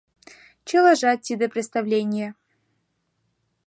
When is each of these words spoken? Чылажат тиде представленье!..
Чылажат 0.67 1.19
тиде 1.25 1.45
представленье!.. 1.53 2.27